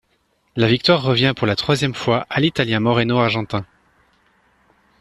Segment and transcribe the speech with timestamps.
[0.55, 3.67] La victoire revient pour la troisième fois à l’Italien Moreno Argentin.